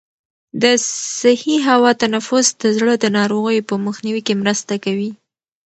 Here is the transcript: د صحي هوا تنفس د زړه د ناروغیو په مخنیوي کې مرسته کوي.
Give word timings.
د 0.61 0.63
صحي 1.19 1.57
هوا 1.67 1.91
تنفس 2.03 2.47
د 2.61 2.63
زړه 2.77 2.93
د 2.99 3.05
ناروغیو 3.17 3.67
په 3.69 3.75
مخنیوي 3.85 4.21
کې 4.27 4.39
مرسته 4.43 4.73
کوي. 4.85 5.11